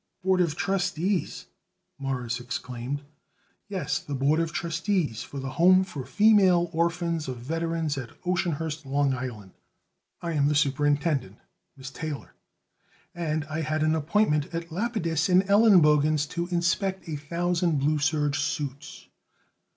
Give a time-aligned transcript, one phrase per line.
[0.23, 1.45] "Board of Trustees!"
[1.99, 3.03] Morris exclaimed.
[3.67, 8.83] "Yes, the Board of Trustees of the Home for Female Orphans of Veterans, at Oceanhurst,
[8.83, 9.51] Long Island.
[10.19, 11.37] I am the superintendent
[11.77, 12.33] Miss Taylor
[13.13, 18.39] and I had an appointment at Lapidus & Elenbogen's to inspect a thousand blue serge
[18.39, 19.07] suits.